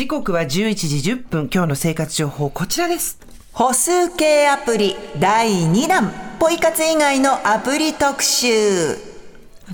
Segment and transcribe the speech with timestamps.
[0.00, 1.50] 時刻は11時10分。
[1.52, 3.18] 今日の生活情報、こちらです。
[3.52, 8.96] 歩数計アプリ第2弾、ポイ活以外のアプリ特集。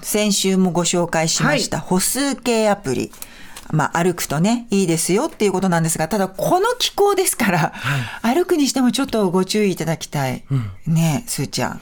[0.02, 3.12] 先週もご紹介しました、歩数計アプリ。
[3.70, 7.72] まあ、歩くとね、いいですよっていうことなんですが、ただ、この気候ですから、
[8.22, 10.42] 歩くにしてもちょっとご注意いただきたい。
[10.88, 11.80] ねえ、すーちゃん。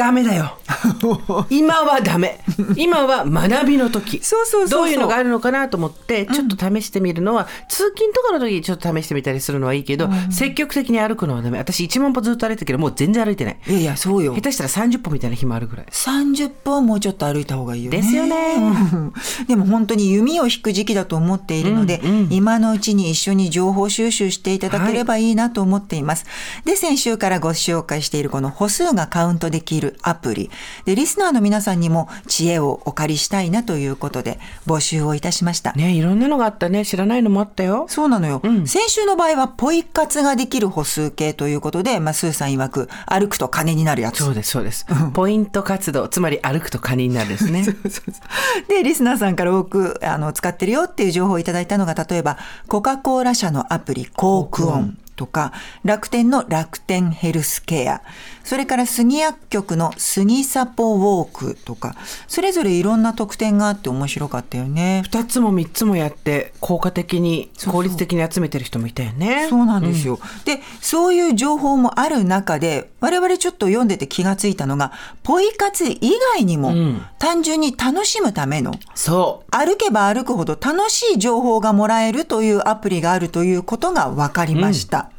[0.00, 0.56] ダメだよ。
[1.50, 2.40] 今はダメ。
[2.74, 4.18] 今は学びの時。
[4.22, 11.58] そうそうどういうのがあるのかなと思って、ちょっと試してみるのは、通勤とかの時にちょっと試してみたりするのはいいけど、積極的に歩くのはダメ。
[11.58, 13.58] 私1万歩ずっと歩いてるけど、もう全然歩いてない。
[13.68, 14.40] いやいや、そうよ下。
[14.40, 15.86] 手したら30歩みたいな日もあるぐらい。
[15.90, 17.98] 30分もうちょっと歩いた方がいいよね。
[17.98, 19.12] ですよねうん
[19.48, 26.24] でも本当に弓を引く時期だと思っているので、今のうちに一緒に情報収集していただければいいなと思っています。
[26.64, 30.50] で、先週からご紹介しているこの歩数がカウントできるアプリ。
[30.84, 35.72] で、リスナーの皆さんにも知恵をお借りしたいなということで募集をいたしました。
[35.72, 36.84] ねいろんなのがあったね。
[36.84, 37.86] 知らないのもあったよ。
[37.88, 44.22] そうなのよ、先週の場合はポイ活ができる歩数計ということで、まあ、スーさん曰く歩くと金になるやつ。
[44.22, 44.86] そうです、そうです。
[45.14, 47.64] ポイント活動、つまり歩くとカニになるですね。
[48.68, 52.36] で、リスナーさんから多くあの使ってるよっていう情報をいただいたのが、例えば、
[52.68, 55.52] コカ・コーラ社のアプリ、コークオンとか、
[55.84, 58.00] 楽天の楽天ヘルスケア、
[58.42, 61.94] それから杉薬局の杉サポウォークとか、
[62.26, 65.02] それぞれいろんな特典があって面白かったよね。
[65.04, 69.46] 二つも三つもやって、効果的に、効率的に集めてる人もいたよね。
[69.50, 70.18] そうなんですよ。
[70.46, 76.00] で、そういう情報もある中で、我々ちょっと読んでて気がついたのが、ポイ活以
[76.34, 76.72] 外にも、
[77.18, 79.50] 単純に楽しむための、そう。
[79.54, 85.09] 歩けば歩くほど楽しい情報がもらえるというアプリがあるということが分かりました。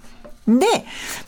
[0.47, 0.65] で、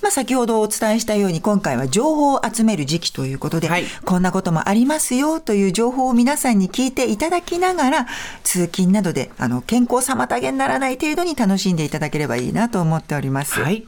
[0.02, 8.08] まあ、先ほどお伝えしたように今回は情報を集める時期ということで、はいこんなこともありますよという情報を皆さんに聞いていただきながら
[8.44, 13.60] 通勤などであの健康妨げにならない程度に楽しんでいただければいいなと思っております。
[13.60, 13.86] はい。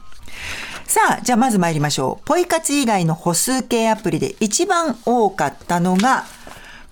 [0.84, 2.24] さあ、じゃあまず参りましょう。
[2.26, 6.24] ポイ活以外の歩数計アプリで一番多かったのが、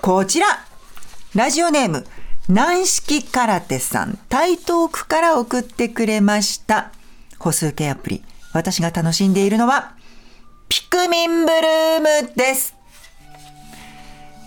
[0.01, 0.47] こちら。
[1.35, 2.07] ラジオネーム、
[2.49, 6.93] 軟式空手さん、台東区から送ってくれました。
[7.39, 8.23] 歩数計アプリ。
[8.55, 9.97] 私が楽しんでいるのは、
[10.69, 12.75] ピクミンブルームです。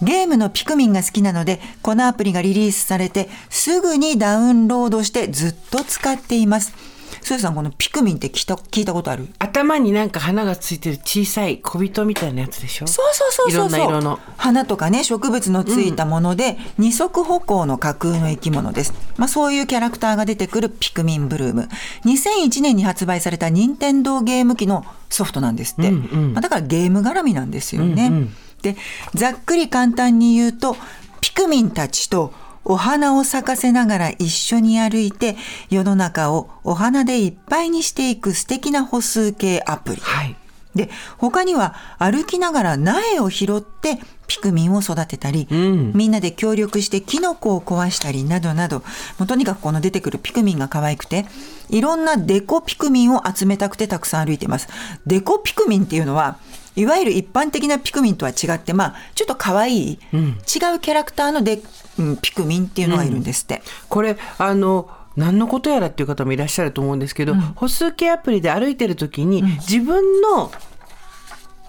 [0.01, 6.73] ゲームのピクミンが好きなので、このアプリがリリースされて、すぐにダウンロードしてずっと使っています。
[7.21, 9.27] スーさん、このピクミンって聞いた聞いたことある？
[9.39, 12.87] 頭になんか花がついてる小さい小人みたいなやつでしょ？
[12.87, 13.79] そうそうそうそうそう。
[13.79, 14.19] いろんな色の。
[14.37, 21.69] 花とかね植物のついたもので、二足歩行の架空の生き物です、まあ、そういうキャラクターが出てくるピクミンブルーム。
[22.05, 28.27] 2001年に発売された任天堂ゲーム機のソフトなんですって、まあ、だからゲーム絡みなんですよね、
[28.61, 28.75] で
[29.13, 30.75] ざっくり簡単に言うと
[31.21, 32.33] ピクミンたちと
[32.69, 35.37] お花を咲かせながら一緒に歩いて
[35.69, 40.01] 世の中をお花でいっぱいにしていく素敵な歩数計アプリ。
[40.01, 40.35] はい。
[40.75, 48.83] で他には歩きながら苗を拾ってピクミンを育てたり、みんなで協力してキノコを壊したりなどなど
[49.17, 51.25] もうとにかくこの出てくるピクミンが可愛くて
[51.69, 54.67] いろんなデコピクミンを集めたくてたくさん歩いています。
[55.07, 56.37] デコピクミンっていうのは
[56.77, 59.99] いわゆる一般的なピクミンとは違ってまあちょっと可愛い、違う
[60.45, 61.61] キャラクターのデ、
[61.99, 70.51] うんピクミンっていうのがいるんですって、これ、あの、何のことやらっていう方もいらっしゃると思うんですけど、歩数計アプリで歩いてる時に、自分の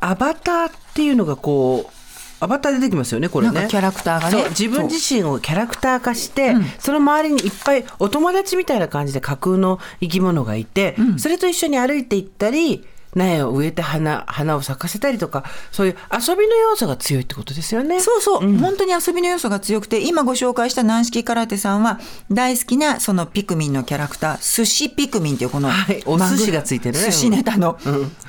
[0.01, 1.93] アバターっていうのがこう、
[2.41, 3.67] アバター出てきますよね、これね。
[3.71, 4.45] キャラクターがね。
[4.51, 12.85] 自分自身をキャラクター化して、その周りにいっぱいお友達みたいな感じで架空の生き物がいて、それと一緒に歩いていったり、
[13.19, 18.01] 苗を植えて花花を咲かせたりとかそういう遊びの要素が強いってことですよね。
[18.01, 27.79] そうそう、本当に遊びの要素が強くて今ご紹介した軟式空手さんは大好きなそのピクミンのキャラクター寿司ピクミンっていうこの、はいお寿司がついてるね寿司ネタの,、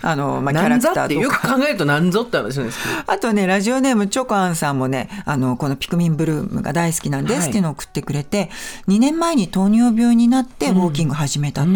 [0.01, 1.13] あのまあ、キャラクターとか。
[1.13, 3.11] よく考えるとなんぞって話なんですけど。
[3.11, 8.49] あとね、ラジオネームチョコアンさんもね、あの、このピクミンブルームが大好きなんですっていうのを送ってくれて、
[8.87, 11.69] 2年前に糖尿病になってウォーキング始めたと。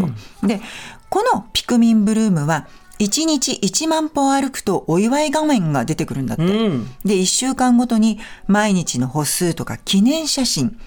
[0.46, 0.62] で、
[1.10, 2.68] このピクミンブルームは、
[3.00, 6.44] 1日1万歩歩くとお祝い画面が出てくるんだって。
[7.06, 10.78] で、1週間ごとに毎日の歩数とか記念写真、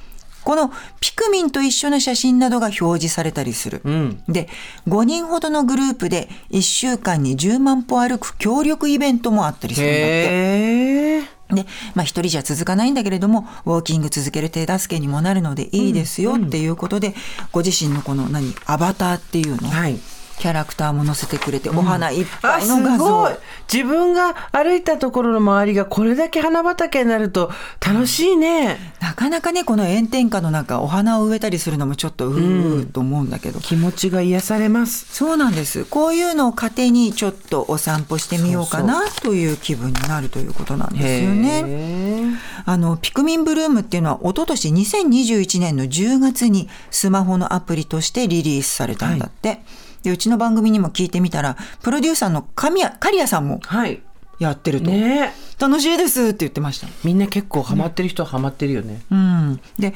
[0.46, 0.70] この
[1.00, 3.82] ピクミンと一緒の写真などが表示されたりする。
[4.28, 4.48] で、
[4.86, 11.36] 5人ほどのグループで1週間に10万歩歩く協力イベントもあったりするんだって。
[11.52, 17.16] で、まあ一人じゃ続かないんだけれども、ウォーキング続ける手助けにもなるのでいいですよっていうことで、
[17.50, 19.98] ご自身のこの何、アバターっていうの、はい。
[20.38, 23.04] キャラクターも載せてくれて、お花いっぱいの画像。
[23.04, 23.32] ごい
[23.72, 27.50] 自分が歩いたところの周りがこれだけ花畑になると
[27.84, 33.60] 楽しいね、なかなかね、この炎天下の中、お花を植えたりするのもちょっとうーと思うんだけど。
[33.60, 35.84] 気持ちが癒されますそうなんです。
[35.84, 42.38] こういうのを糧にちょっとお散歩してみようかなという気分になるということなんですよね。
[42.64, 49.62] あの、ピクミンブルームっていうのは、一昨年2021年の10月にスマホのアプリとしてリリースされたんだって。
[50.06, 54.00] で、うちの番組にも聞いてみたら、プロデューサーの神谷、刈谷さんもはい。
[54.38, 54.88] やってると。
[54.88, 55.32] ね。
[55.58, 56.86] 楽しいですって言ってました。
[57.02, 59.60] みんな結構ハマってる人はハマってるよね、うん。
[59.80, 59.94] で、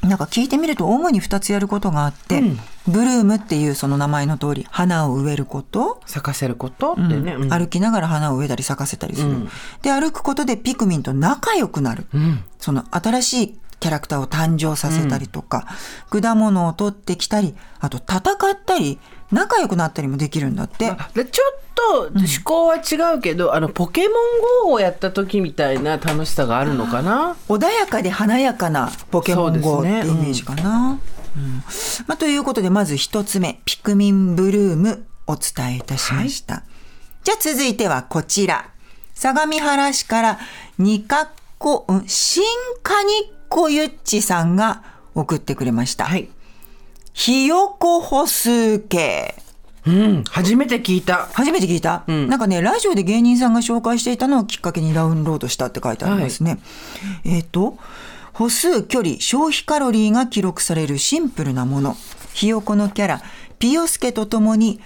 [0.00, 2.58] なんか聞いてみると主に2つやることがあって、うん。
[2.86, 7.50] ブルームっていうその名前の通り花を植えること、咲かせることってね、うん。
[7.50, 9.48] 歩きながら花を植えたり咲かせたりする、うん。
[9.82, 12.44] で歩くことでピクミンと仲良くなる、うん。
[12.58, 15.66] その新しいキャラクターを誕生させたりとか、
[16.10, 18.98] 果物を取ってきたりあと戦ったり
[19.30, 20.92] 仲良くなったりもできるんだって。
[21.14, 27.36] でちょっと趣向は違うけど、あのポケモン GO をやった時みたいな楽しさがあるのかな？
[27.48, 30.98] 穏やかで華やかなポケモン GO ってイメージかな。
[31.36, 31.62] うん。
[32.06, 36.64] まあ、ということでまず一つ目ピクミンブルームお伝えいたしました、
[37.22, 38.70] じゃあ続いてはこちら。
[39.14, 40.38] 相模原市から
[40.78, 41.28] にかっ
[41.58, 42.44] こ、うん、新
[42.82, 44.82] カニッコゆっちさんが
[45.14, 46.28] 送ってくれました、はい
[47.18, 49.34] ひよこ歩数計
[49.84, 51.28] うん初めて聞いた。
[51.32, 52.28] 初めて聞いた、ん。
[52.28, 56.60] なんかねラジオで芸人さんが紹介していたのをきっかけにダウンロードしたって書いてありますね、
[57.24, 57.76] えっ、と
[58.32, 61.96] 歩数距離消費カロリーが記録されるシンプルなもの。
[62.34, 63.22] ひよこのキャラ
[63.58, 64.80] ピヨスケとともに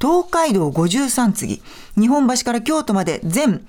[0.00, 1.62] 東海道53次。
[1.98, 3.66] 日本橋から京都まで全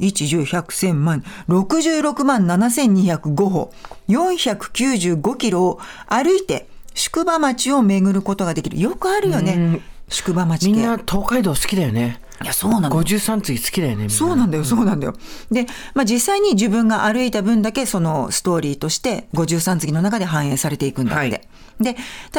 [0.00, 3.72] 1、10、100、1000万、66万7205歩、
[4.08, 6.66] 495キロを歩いて
[6.96, 8.80] 宿場町を巡ることができる。
[8.80, 9.80] よくあるよね。
[10.08, 10.72] 宿場町系。
[10.72, 13.02] みんな東海道好きだよねいや、そうなの。
[13.02, 15.14] 53次好きだよねみんなそうなんだよ、そうなんだよ。
[15.50, 21.18] で、まあ、実際に自分が歩いた分だけそのストーリーとして53次の中で反映されていくんだって。
[21.18, 21.40] はい
[21.78, 21.94] で、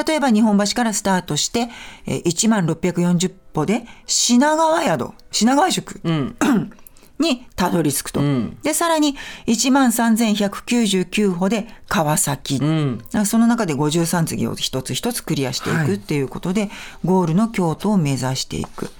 [0.08, 1.70] 例えば日本橋からスタートして、
[2.08, 6.02] えー1万640歩で品川宿、品川宿、
[7.20, 8.22] にたどり着くと。
[8.22, 9.16] んで、さらに
[9.48, 12.56] 1万3199歩で川崎。
[12.58, 16.70] んその中で53次を一つ一つクリアしていくっていうことで、
[17.04, 18.92] ゴールの京都を目指していく。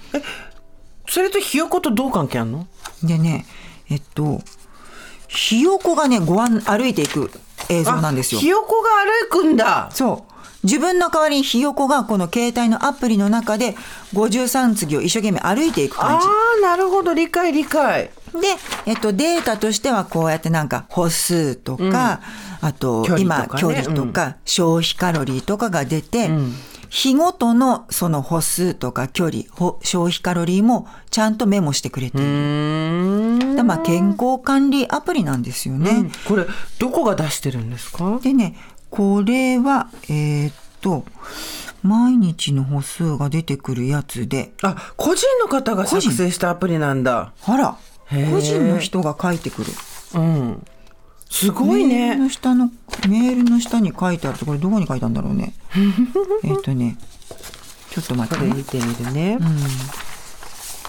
[1.08, 2.66] それとひよことどう関係あるの？
[3.02, 3.46] でね、
[3.88, 4.42] えっと、
[5.28, 7.30] ひよこがね、ご案、歩いていく
[7.68, 8.48] 映像なんですよあひ。
[8.48, 8.90] よこが
[9.30, 10.37] 歩くんだそう。
[10.64, 13.76] 自分の代わりにひよこがこの携帯のアプリの中で
[14.14, 16.26] 53次を一生懸命歩いていく感あじ。
[16.64, 17.14] あなるほど。
[17.14, 18.10] 理解理解。
[18.32, 18.40] で、
[18.86, 22.20] えっと、データとしてはこうやってなんか歩数とか、
[22.60, 23.48] あと距とかね。
[23.56, 26.28] 距離とか消費カロリーとかが出て、
[26.90, 33.64] 日ごとのその歩数とか距離、ほ消費カロリーもちゃんとメモしてくれている。
[33.64, 35.90] まあ健康管理アプリなんですよね。
[35.90, 36.10] うん。
[36.26, 36.46] これ
[36.78, 38.18] どこが出してるんですか？
[38.22, 38.56] でね、
[38.90, 41.04] これは、えーっと、
[41.82, 47.32] 毎日の歩数が出てくるやつで、あ個人の方が作成したアプリなんだ。
[47.44, 47.76] あら、
[48.30, 49.72] 個人の人が書いてくる。
[50.14, 50.66] うん。
[51.30, 52.70] すごいメールねの下の、
[53.08, 55.52] メールの下に書いてあると、これどこに書いたんだろうね。
[56.42, 56.96] えーっとね、
[57.90, 58.54] ちょっと待ってね。
[58.54, 59.38] 見てみるね、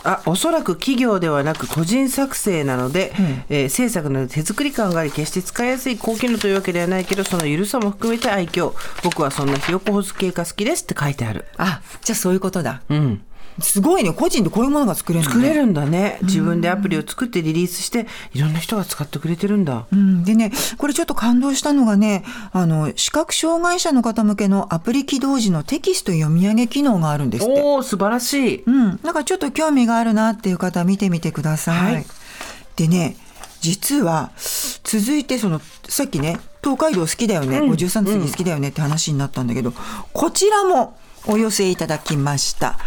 [0.04, 3.14] あおそらく企業ではなく個人作成なので、
[3.50, 8.74] えー制作な手作り感があり決して使いやすい高機能というわけではないけどその緩さも含めて愛嬌。
[9.04, 11.46] 僕はそんなひよこほず系が好きですって書いてある。
[11.58, 12.82] あ、じゃあそういうことだ。
[12.90, 13.22] うん
[13.62, 14.14] すごいね。
[14.14, 15.42] 個人でこういうものが作れるのね。
[15.42, 16.20] 作れるんだね。
[16.24, 19.86] 自分でアプリを作ってリリースしていろんな人が使ってくれてるんだ。
[19.92, 27.62] うん、でね、これちょっと感動したのがね、あの、視覚障害者の方向けのアプリ起動時のテキスト読み上げ機能があるんですって。
[27.62, 28.64] おお素晴らしい。
[28.66, 31.94] うん、なんかちょっと興味があるなっていう方は見てみてください。
[31.94, 32.06] はい。
[32.76, 33.16] でね、
[33.62, 34.32] 実は
[34.84, 39.74] 続いてそのさっきね東海道好きだよね、53次好きだよねって話になったんだけど、
[40.14, 42.78] こちらもお寄せいただきました。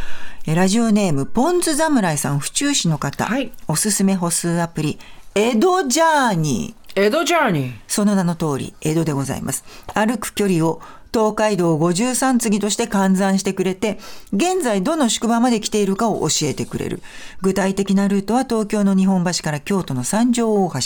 [0.45, 4.99] えラジオネームポンズ侍さん府中市の方、はいおすすめ歩数アプリ
[5.37, 9.65] 江戸ジャーニー江戸ジャーニーその名の通り、江戸でございます。
[9.95, 10.83] 歩く距離を
[11.15, 13.99] 東海道53次として換算してくれて、
[14.33, 17.03] 現在どの宿場まで来ているかを教えてくれる。
[17.41, 20.81] 具体的なルートは東京の日本橋から京都の三条大橋。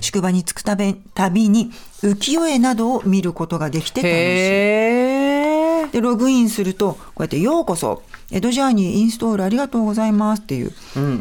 [0.00, 1.70] 宿場に着くたび旅に
[2.02, 5.92] 浮世絵などを見ることができて楽しい。
[5.92, 10.72] で、ログインすると、こうやってようこそ、江戸ジャーニーインストールありがとうございますっていう、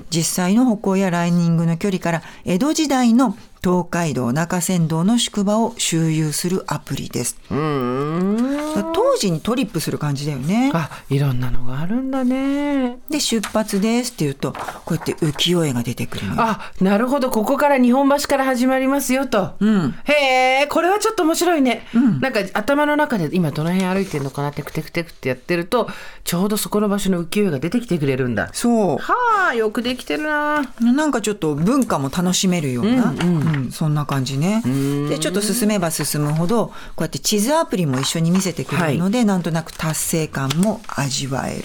[0.10, 7.38] 実際の歩行やランニングの距離から、江戸時代の東海道中山道の宿場を周遊するアプリです。
[7.50, 8.45] うーん
[8.84, 10.72] 当時にトリップする感じだよね。
[10.74, 13.00] あいろんなのがあるんだね。
[13.10, 14.54] で出発ですって言うと
[14.86, 16.26] こうやって浮世絵が出てくる。
[16.38, 17.30] あなるほど。
[17.30, 19.96] ここから日本橋から始まりますよと、ん。
[20.04, 21.86] へえこれはちょっと面白いね、
[22.22, 24.52] なんか頭の中で今どの辺歩いてるのかな？
[24.52, 25.90] テクテクテクってやってると
[26.24, 28.50] ちょうどそこの場所の浮世絵が出てきてくれるんだ。
[28.54, 28.98] そう。
[28.98, 30.62] はあよくできてるな。
[30.82, 34.62] なんかちょっと文化も楽しめるような、うんそんな感じね。
[35.10, 41.64] でちょっと進めば進むほどこうやって地図アプリも一緒に見せてくれるので、なんとなく達成感も味わえる。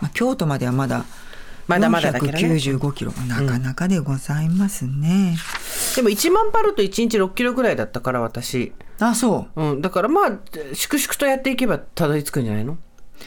[0.00, 1.04] まあ、京都まではまだ
[1.68, 2.38] まだまだだけどね。
[2.38, 5.36] 495キロ、なかなかでございますね。
[5.96, 9.62] でも1万パルト1日6キロぐらいだったから私、あそう。
[9.62, 10.38] うん、だからまあ
[10.74, 12.78] 粛々とやっていけばたどり着くんじゃないの？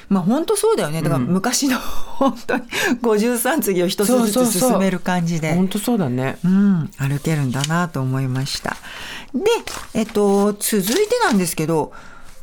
[0.10, 1.78] まあ本当そうだよねだから昔の
[2.18, 2.64] 本当に
[3.02, 8.78] 53次を一つずつ進める感じで本当そうだねうん、歩けるんだなと思いました。
[9.34, 9.44] で、
[9.94, 11.92] えっと、続いてなんですけど、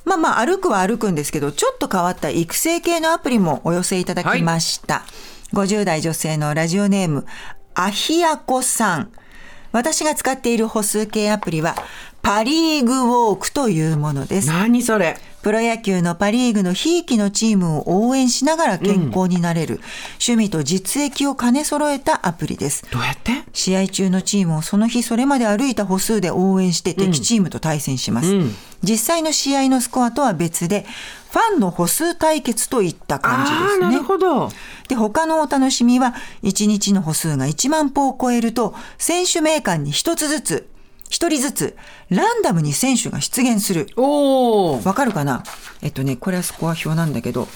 [0.04, 5.04] まあまあ歩くは歩くんですけど、ちょっと変わった育成系のアプリもお寄せいただきました。
[5.52, 7.26] 50代女性のラジオネーム、
[7.74, 9.12] アヒヤコさん。
[9.72, 11.74] 私が使っている歩数計アプリは、
[12.22, 14.48] パリーグウォークというものです。
[14.48, 15.18] 何それ？
[15.42, 19.80] プロ野球のパリーグのひいきのチームを応援しながら健康になれる、
[20.24, 22.84] 趣味と実益を兼ね揃えたアプリです。
[22.92, 23.42] どうやって？
[23.52, 28.32] 試合中のチームをその日それまで歩いた歩数で応援して敵チームと対戦します。
[28.84, 30.86] 実際の試合のスコアとは別で、
[31.32, 34.04] ファンの歩数対決といった感じですねなる。
[34.04, 34.50] ほど
[34.86, 40.68] で、他のお楽しみは、1日の歩数が1万歩を超えると、選手名鑑に1つずつ、
[41.12, 41.76] 1人ずつ、
[42.08, 43.88] ランダムに選手が出現する。
[43.96, 45.42] おおわかるかな？
[45.82, 47.48] えっとね、これはスコア表なんだけど、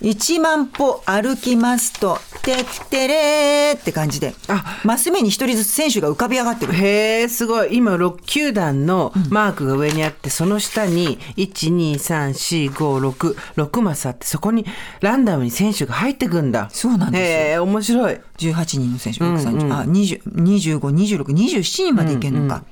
[0.00, 4.80] 1万歩歩きますと、てってれーって感じで、あ。
[4.84, 6.74] マス目に一人ずつ選手が浮かび上がってる。
[6.74, 7.76] へえすごい。
[7.76, 14.66] 今6球団のマークが上にあって、その下に1234566マスあってそこに
[15.00, 16.68] ランダムに選手が入ってくんだ。
[16.70, 17.26] そうなんですよ。
[17.26, 18.20] へえ面白い。
[18.36, 22.56] 18人の選手、6 30あ、20 25、26、27人までいけるのか。
[22.56, 22.66] うん。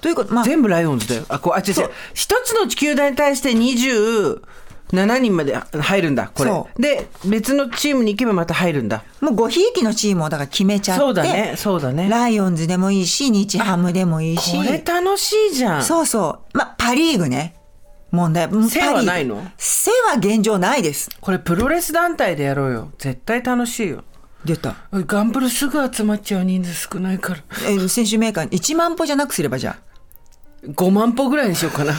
[0.00, 1.24] ということ、まあ、全部ライオンズだよ。
[1.28, 1.90] あこうあ違う違う。
[2.14, 4.40] 一つの球団に対して27
[5.18, 9.04] 人まで入るんだこそれで別のチームに行けばまた入るんだ。
[9.20, 12.08] もうごひいきのチームをだから決めちゃって、そうだねそうだね。
[12.08, 14.56] ライオンズでもいいし、日ハムでもいいし。
[14.56, 15.82] これ楽しいじゃん。
[15.84, 16.58] そうそう。
[16.58, 17.54] まあ、パリーグね。
[18.10, 18.48] 問題。
[18.68, 19.40] 背はないの？
[19.56, 21.08] 背は現状ないです。
[21.20, 22.90] これプロレス団体でやろうよ。
[22.98, 24.02] 絶対楽しいよ
[24.44, 24.76] 出た。
[24.92, 29.78] ガンブルすぐ集まっちゃう人数少ないからえー選手メーカー1万歩じゃなくすればじゃ
[30.66, 31.96] 5万歩ぐらいにしようかなあ。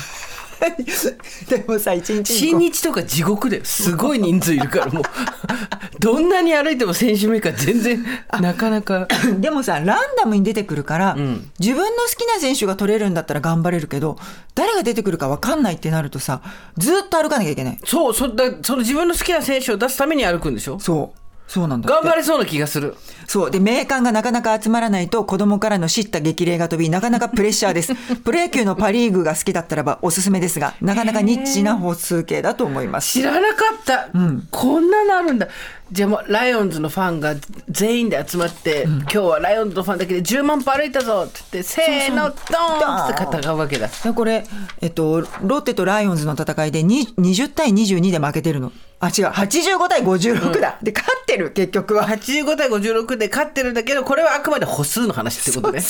[1.50, 5.04] でもさ、1日新日とか地獄だよすごい人数いるからもう
[6.00, 8.06] どんなに歩いても選手メーカー全然
[8.40, 9.08] なかなか
[9.42, 11.16] でもさ、ランダムに出てくるから、
[11.60, 14.18] 自分の好きな選手が取れるんだったら頑張れるけど、
[14.54, 16.42] 誰が出てくるか分かんないってなるとさ、
[16.78, 17.80] ずっと歩かなきゃいけない。
[17.84, 20.80] そうそだその自分の好きな選手を出すために歩くんでしょ？
[20.80, 21.21] そう。
[21.52, 21.90] そうなんだ。
[21.90, 22.96] 頑張れそうな気がする
[23.28, 23.52] そう。
[23.52, 27.94] で、名鑑がなかなか集まらないと、子供からの叱咤激励が飛び、なかなかプレッシャーです。
[28.24, 33.12] プロ野球のパリーグが好きだったらばおすすめですが、なかなかニッチな歩数計だと思います。
[33.12, 34.08] 知らなかった、
[34.50, 35.50] こんなのあるんだ
[35.92, 37.36] じゃあもうライオンズのファンが
[37.70, 43.88] 全員で集まって、今日はライオンズのファンだけで10万歩歩いたぞって言ってせーのドーンって戦うわけだ。
[43.88, 44.46] でこれ、
[44.80, 48.72] えっと、ロッテとライオンズの戦いでに20対22で負けてるの。
[49.02, 50.78] あ、違う、85対56だ。
[50.84, 52.08] で、勝ってる、結局は。
[52.08, 55.82] 85対56で勝ってるんだけどこれはあくまで歩数の話ってことね。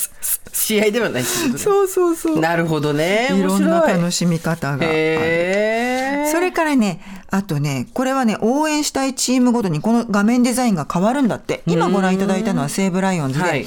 [0.52, 1.58] 試合ではないってことね。
[1.58, 2.40] そうそうそう。
[2.40, 3.28] なるほどね。
[3.30, 3.42] 面い。
[3.42, 7.00] ろんな楽しみ方がそれからね、
[7.34, 11.62] あとね、これはね、応援したいチームごとにこの画面デザインが変わるんだって。
[11.66, 13.66] 今ご覧いただいたのは西武ライオンズで、はい。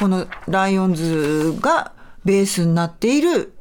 [0.00, 1.92] このライオンズが
[2.24, 3.52] ベースになっている、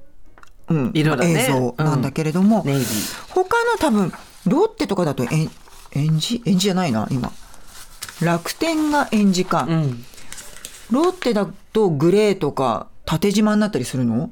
[0.70, 1.48] うん色だね。
[1.50, 2.82] 映像なんだけれども、うん
[3.28, 4.14] 他の多分、
[4.46, 5.52] ロッテとかだとえん、
[5.92, 7.34] エンジエンジじゃないな、今。
[8.22, 9.66] 楽天がエンジか。
[9.68, 10.06] うん。
[10.92, 14.32] ロッテだとグレーとか縦縞になったりするの？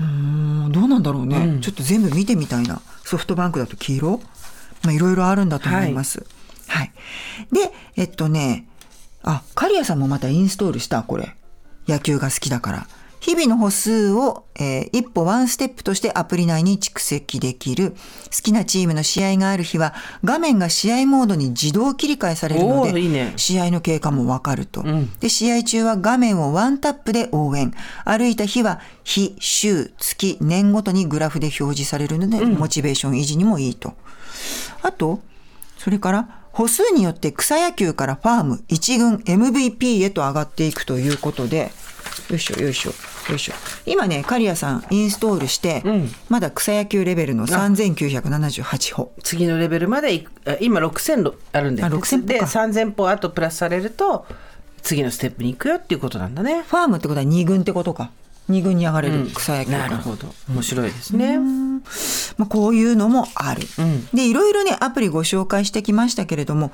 [0.00, 2.80] うーんどうなんだろうね、ちょっと全部見てみたいな。
[3.04, 4.20] ソフトバンクだと黄色？
[4.82, 6.24] まあいろいろあるんだと思います。
[6.68, 6.92] はい、
[7.52, 8.66] でえっとね
[9.22, 11.36] あ刈谷さんもまたインストールしたこれ。
[11.88, 12.86] 野球が好きだから。
[13.20, 17.92] 日々の歩数を、えー一歩ワンステップとしてアプリ内に蓄積できる。
[17.92, 17.96] 好
[18.42, 23.32] きなチームの試合がある日は画面が試合モードに自動切り替えされるのでいいね。
[23.36, 24.84] 試合の経過もわかると、
[25.20, 27.72] で試合中は画面をワンタップで応援。
[28.04, 33.94] 歩いた日は日週月年ごとにグラフで表示されるので、モチベーション維持にもいいと
[34.82, 35.20] あと
[35.78, 41.70] それから歩数によって草野球からファーム一軍 MVP へと上がっていくということで
[42.28, 42.90] よいしょよいしょ
[43.30, 43.52] よいしょ。
[43.86, 46.08] 今ね刈谷さんインストールして、ん。
[46.28, 49.12] まだ草野球レベルの3978歩。
[49.22, 50.26] 次のレベルまで
[50.60, 54.26] 今6000あるんであ6000歩でか3000歩あとプラスされると
[54.82, 56.62] 次のステップに行くよっていうことなんだね。
[56.62, 58.10] ファームってことは2軍ってことか。
[58.50, 60.26] 2軍に上がれる草野球か、なるほど。
[60.50, 61.38] 面白いですね、
[62.38, 64.06] まあ、こういうのもある、ん。
[64.14, 66.72] でいろいろねアプリご紹介してきましたけれども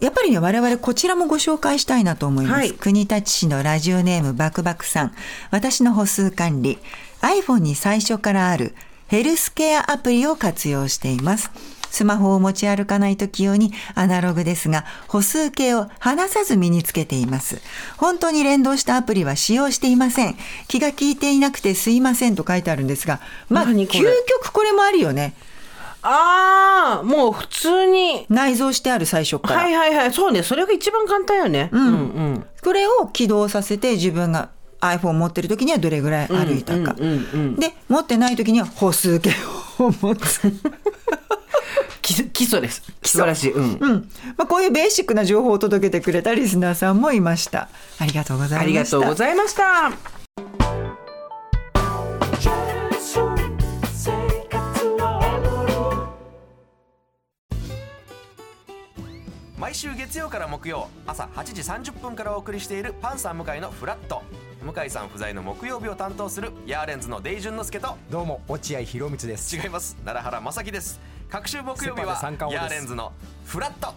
[0.00, 2.72] やっぱりね我々こちらもご紹介したいなと思います、はい。
[2.72, 5.12] 国立市のラジオネームバクバクさん。
[5.50, 6.78] 私の歩数管理。
[7.20, 8.74] iPhone に最初からある
[9.06, 11.50] ヘルスケアアプリを活用しています
[11.94, 17.62] スマホを持ち歩かない時用にアナログですが歩数計を離さず身につけています。
[17.96, 20.36] 本当に連動したアプリは使用していません。
[20.66, 25.34] 気が利いていなくてすいませんと書いてあるんですがまあ究極これもあるよね。
[26.02, 28.26] ああもう普通に。
[28.28, 30.12] 内蔵してある最初から、はいはいはい。
[30.12, 30.42] そうね。
[30.42, 31.70] それが一番簡単よね。
[31.72, 31.86] うん。
[31.86, 37.56] うんこれを起動させて自分が iPhone 持ってる時にはどれぐらい歩いたか、うんうんうんうん。
[37.56, 39.30] で持ってない時には歩数計
[39.78, 40.52] を持つ
[42.02, 42.82] 基礎基礎です。
[43.02, 43.52] 素晴らしい。
[43.52, 43.78] うん。
[43.80, 44.10] うん。
[44.36, 47.68] まあ、こういうベーシックな情報を届けてくれたリスナーさんもいました。
[47.98, 48.60] ありがとうございました。
[48.60, 49.92] ありがとうございました。
[59.58, 61.44] 毎週月曜から木曜朝8
[61.82, 64.22] 時30分からお送りしているパンサー向井のフラット。
[64.62, 69.56] 向井さん不在の木曜日を担当するヤーレンズのデイジュンの之介とどうも落合博満です。
[69.56, 69.96] 違います。
[70.04, 73.12] 奈良原正樹です各週木曜日はヤーレンズの
[73.44, 73.94] フラット。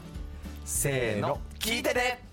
[0.65, 2.26] せーの聞いてね